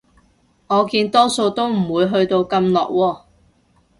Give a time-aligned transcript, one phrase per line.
[0.65, 3.21] 我見多數都唔會去到咁落喎